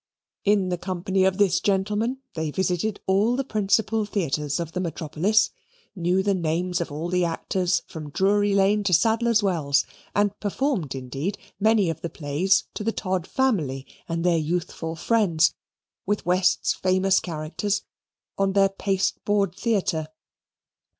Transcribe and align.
In 0.43 0.69
the 0.69 0.79
company 0.79 1.25
of 1.25 1.37
this 1.37 1.59
gentleman 1.59 2.23
they 2.33 2.49
visited 2.49 2.99
all 3.05 3.35
the 3.35 3.43
principal 3.43 4.03
theatres 4.03 4.59
of 4.59 4.71
the 4.71 4.79
metropolis; 4.79 5.51
knew 5.95 6.23
the 6.23 6.33
names 6.33 6.81
of 6.81 6.91
all 6.91 7.07
the 7.07 7.23
actors 7.23 7.83
from 7.85 8.09
Drury 8.09 8.55
Lane 8.55 8.83
to 8.85 8.93
Sadler's 8.93 9.43
Wells; 9.43 9.85
and 10.15 10.35
performed, 10.39 10.95
indeed, 10.95 11.37
many 11.59 11.87
of 11.87 12.01
the 12.01 12.09
plays 12.09 12.63
to 12.73 12.83
the 12.83 12.91
Todd 12.91 13.27
family 13.27 13.85
and 14.09 14.23
their 14.23 14.39
youthful 14.39 14.95
friends, 14.95 15.53
with 16.07 16.25
West's 16.25 16.73
famous 16.73 17.19
characters, 17.19 17.83
on 18.39 18.53
their 18.53 18.69
pasteboard 18.69 19.53
theatre. 19.53 20.07